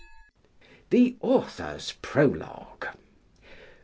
The 0.89 1.15
Author's 1.21 1.91
Prologue. 2.01 2.87